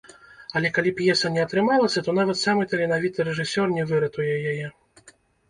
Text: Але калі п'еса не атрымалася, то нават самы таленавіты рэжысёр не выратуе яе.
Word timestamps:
Але 0.59 0.69
калі 0.77 0.93
п'еса 0.99 1.29
не 1.35 1.41
атрымалася, 1.47 2.03
то 2.07 2.15
нават 2.21 2.41
самы 2.45 2.65
таленавіты 2.73 3.27
рэжысёр 3.29 3.67
не 3.77 3.87
выратуе 3.93 4.33
яе. 4.55 4.67